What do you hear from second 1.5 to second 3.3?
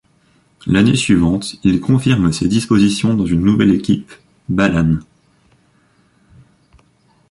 il confirme ces dispositions dans